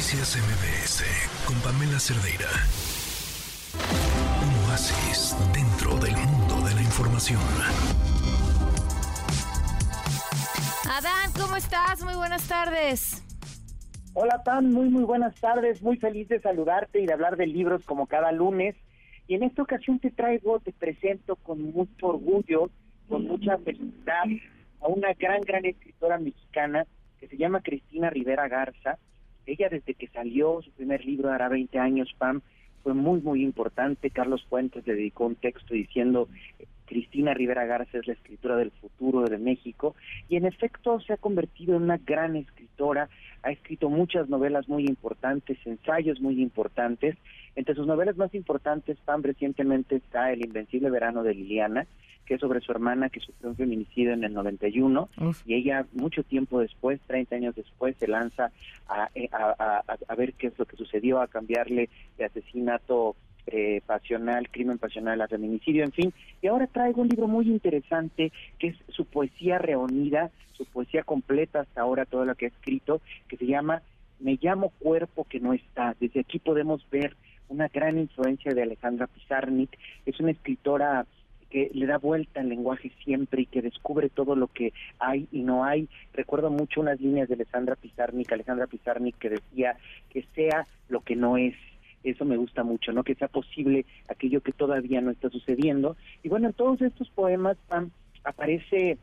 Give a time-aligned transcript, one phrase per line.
[0.00, 1.04] Noticias MBS
[1.46, 2.48] con Pamela Cerdeira.
[4.40, 7.38] Un oasis dentro del mundo de la información.
[10.88, 12.02] Adán, ¿cómo estás?
[12.02, 13.22] Muy buenas tardes.
[14.14, 15.82] Hola, Tan, muy, muy buenas tardes.
[15.82, 18.76] Muy feliz de saludarte y de hablar de libros como cada lunes.
[19.28, 22.70] Y en esta ocasión te traigo, te presento con mucho orgullo,
[23.06, 24.24] con mucha felicidad,
[24.80, 26.86] a una gran, gran escritora mexicana
[27.18, 28.96] que se llama Cristina Rivera Garza.
[29.50, 32.40] Ella desde que salió su primer libro, hará 20 años, Pam,
[32.84, 34.10] fue muy, muy importante.
[34.10, 36.28] Carlos Fuentes le dedicó un texto diciendo,
[36.86, 39.96] Cristina Rivera Garza es la escritora del futuro de México,
[40.28, 43.08] y en efecto se ha convertido en una gran escritora,
[43.42, 47.16] ha escrito muchas novelas muy importantes, ensayos muy importantes.
[47.56, 51.86] Entre sus novelas más importantes, Pam, recientemente está El Invencible Verano de Liliana,
[52.30, 55.08] que es sobre su hermana que sufrió un feminicidio en el 91
[55.46, 58.52] y ella mucho tiempo después, 30 años después, se lanza
[59.16, 63.16] eh, a, a, ver qué es lo que sucedió, a cambiarle de asesinato
[63.48, 66.14] eh, pasional, crimen pasional a feminicidio, en fin.
[66.40, 71.62] Y ahora traigo un libro muy interesante que es su poesía reunida, su poesía completa
[71.62, 73.82] hasta ahora, todo lo que ha escrito, que se llama
[74.20, 75.96] Me llamo cuerpo que no está.
[75.98, 77.16] Desde aquí podemos ver
[77.48, 79.76] una gran influencia de Alejandra Pizarnik.
[80.06, 81.04] Es una escritora
[81.50, 85.42] que le da vuelta al lenguaje siempre y que descubre todo lo que hay y
[85.42, 85.88] no hay.
[86.14, 89.76] Recuerdo mucho unas líneas de Alejandra Pizarnik, Alejandra Pizarnik que decía
[90.10, 91.54] que sea lo que no es.
[92.02, 93.04] Eso me gusta mucho, ¿no?
[93.04, 95.96] Que sea posible aquello que todavía no está sucediendo.
[96.22, 97.58] Y bueno, en todos estos poemas
[98.24, 98.96] aparece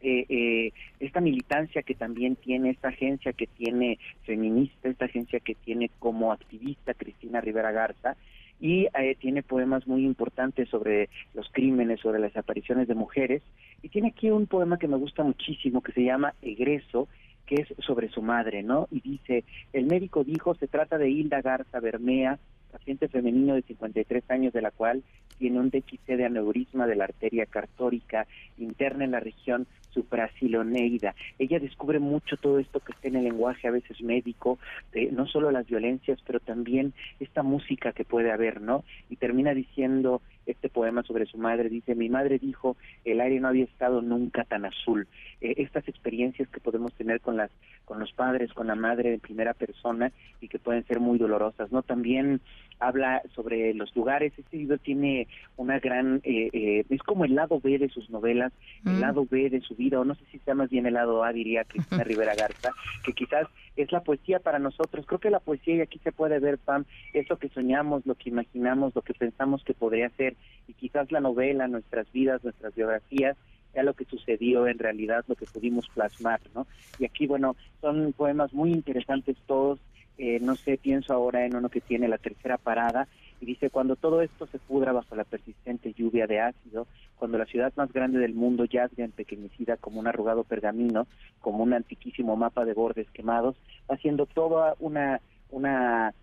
[0.00, 5.56] eh, eh, esta militancia que también tiene, esta agencia que tiene feminista, esta agencia que
[5.56, 8.16] tiene como activista Cristina Rivera Garza,
[8.60, 13.42] y eh, tiene poemas muy importantes sobre los crímenes, sobre las apariciones de mujeres,
[13.82, 17.08] y tiene aquí un poema que me gusta muchísimo que se llama Egreso,
[17.46, 18.88] que es sobre su madre, ¿no?
[18.90, 22.38] Y dice, el médico dijo, se trata de Hilda Garza Bermea,
[22.70, 25.02] paciente femenino de 53 años, de la cual
[25.38, 28.26] tiene un déficit de aneurisma de la arteria cartórica
[28.58, 31.14] interna en la región suprasiloneida.
[31.38, 34.58] Ella descubre mucho todo esto que está en el lenguaje a veces médico,
[34.92, 38.84] de no solo las violencias, pero también esta música que puede haber, ¿no?
[39.08, 43.48] Y termina diciendo este poema sobre su madre, dice, mi madre dijo, el aire no
[43.48, 45.06] había estado nunca tan azul.
[45.40, 47.50] Eh, estas experiencias que podemos tener con las
[47.84, 51.72] con los padres, con la madre en primera persona y que pueden ser muy dolorosas,
[51.72, 51.82] ¿no?
[51.82, 52.42] También
[52.80, 54.32] habla sobre los lugares.
[54.36, 55.26] Este libro tiene
[55.56, 58.52] una gran, eh, eh, es como el lado B de sus novelas,
[58.84, 59.00] el mm.
[59.00, 61.32] lado B de su vida, o no sé si sea más bien el lado A,
[61.32, 62.72] diría Cristina Rivera Garza,
[63.04, 65.06] que quizás es la poesía para nosotros.
[65.06, 68.16] Creo que la poesía, y aquí se puede ver, Pam, es lo que soñamos, lo
[68.16, 70.36] que imaginamos, lo que pensamos que podría ser,
[70.66, 73.36] y quizás la novela, nuestras vidas, nuestras biografías,
[73.72, 76.66] sea lo que sucedió en realidad, lo que pudimos plasmar, ¿no?
[76.98, 79.78] Y aquí, bueno, son poemas muy interesantes todos,
[80.16, 83.06] eh, no sé, pienso ahora en uno que tiene la tercera parada
[83.40, 87.46] y dice, cuando todo esto se pudra bajo la persistente lluvia de ácido, cuando la
[87.46, 91.06] ciudad más grande del mundo yazga empequeñecida como un arrugado pergamino,
[91.40, 93.56] como un antiquísimo mapa de bordes quemados,
[93.88, 96.14] haciendo toda una, una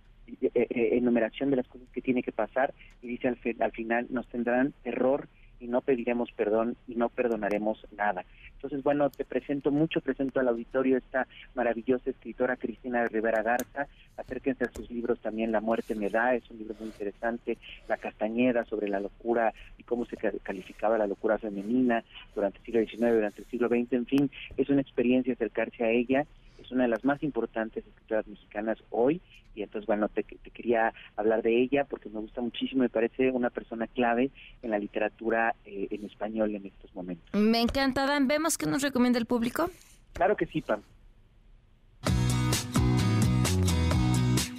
[0.54, 4.74] enumeración de las cosas que tiene que pasar y dice al, al final nos tendrán
[4.84, 5.28] terror
[5.60, 8.26] y no pediremos perdón y no perdonaremos nada.
[8.56, 13.88] Entonces, bueno, te presento mucho, presento al auditorio esta maravillosa escritora Cristina Rivera Garza.
[14.18, 17.58] Acérquense a sus libros también La muerte me da, es un libro muy interesante.
[17.88, 22.04] La Castañeda sobre la locura y cómo se calificaba la locura femenina
[22.34, 25.92] durante el siglo XIX, durante el siglo XX, en fin, es una experiencia acercarse a
[25.92, 26.26] ella
[26.66, 29.22] es una de las más importantes escritoras mexicanas hoy
[29.56, 33.50] y entonces bueno te, quería hablar de ella porque me gusta muchísimo me parece una
[33.50, 34.32] persona clave
[34.62, 38.82] en la literatura eh, en español en estos momentos me encanta Dan vemos qué nos
[38.82, 39.70] recomienda el público
[40.14, 40.82] claro que sí Pam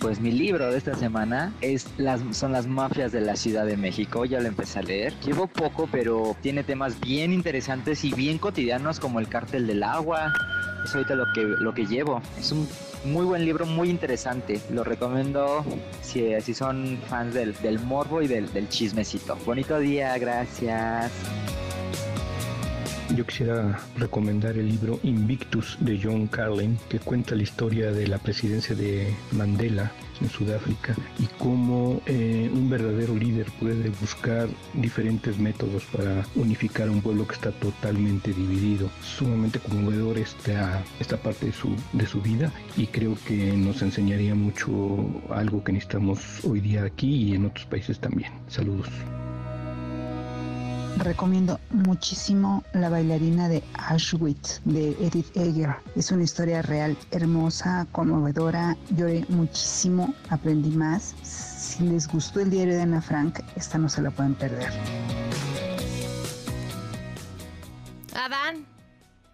[0.07, 3.77] Pues mi libro de esta semana es las, son las mafias de la Ciudad de
[3.77, 4.25] México.
[4.25, 5.13] Ya lo empecé a leer.
[5.25, 10.33] Llevo poco, pero tiene temas bien interesantes y bien cotidianos como el cártel del agua,
[10.87, 12.23] es ahorita lo que, lo que llevo.
[12.39, 12.69] Es un
[13.05, 14.61] muy buen libro, muy interesante.
[14.71, 15.65] Lo recomiendo
[16.03, 19.37] si, si son fans del, del morbo y del, del chismecito.
[19.45, 21.13] Bonito día, gracias.
[23.17, 28.19] Yo quisiera recomendar el libro Invictus de John Carlin, que cuenta la historia de la
[28.19, 29.91] presidencia de Mandela
[30.21, 36.91] en Sudáfrica y cómo eh, un verdadero líder puede buscar diferentes métodos para unificar a
[36.91, 38.91] un pueblo que está totalmente dividido.
[39.01, 44.35] Sumamente conmovedor esta, esta parte de su, de su vida y creo que nos enseñaría
[44.35, 44.71] mucho
[45.31, 48.31] algo que necesitamos hoy día aquí y en otros países también.
[48.49, 48.91] Saludos.
[50.99, 55.77] Recomiendo muchísimo La bailarina de Auschwitz de Edith Eger.
[55.95, 58.77] Es una historia real, hermosa, conmovedora.
[58.97, 61.15] Lloré muchísimo, aprendí más.
[61.23, 64.71] Si les gustó el diario de Ana Frank, esta no se la pueden perder.
[68.15, 68.65] Adán.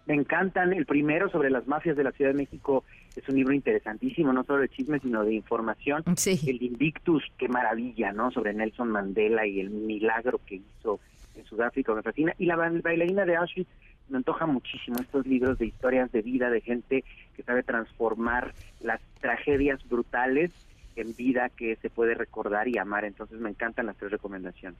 [0.05, 0.73] Me encantan.
[0.73, 2.83] El primero sobre las mafias de la Ciudad de México
[3.15, 6.03] es un libro interesantísimo, no solo de chismes, sino de información.
[6.17, 6.39] Sí.
[6.45, 8.31] El Invictus, qué maravilla, ¿no?
[8.31, 10.99] Sobre Nelson Mandela y el milagro que hizo
[11.35, 12.33] en Sudáfrica, me fascina.
[12.37, 13.69] Y la bailarina de Auschwitz
[14.09, 17.03] me antoja muchísimo estos libros de historias de vida de gente
[17.35, 20.51] que sabe transformar las tragedias brutales
[20.95, 23.05] en vida que se puede recordar y amar.
[23.05, 24.79] Entonces me encantan las tres recomendaciones.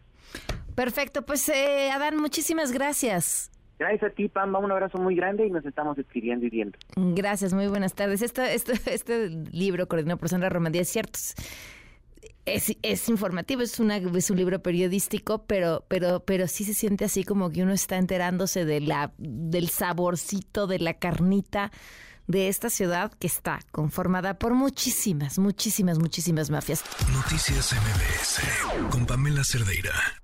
[0.76, 3.52] Perfecto, pues eh, Adán, muchísimas gracias.
[3.80, 6.78] Gracias a ti, Pamba, un abrazo muy grande y nos estamos escribiendo y viendo.
[6.96, 8.22] Gracias, muy buenas tardes.
[8.22, 11.20] Este, este, este libro, coordinado por Sandra Romandía, es cierto.
[12.46, 17.06] Es, es, informativo, es, una, es un libro periodístico, pero, pero, pero sí se siente
[17.06, 21.72] así como que uno está enterándose de la, del saborcito, de la carnita
[22.28, 26.84] de esta ciudad que está conformada por muchísimas, muchísimas, muchísimas mafias.
[27.14, 30.23] Noticias MBS con Pamela Cerdeira.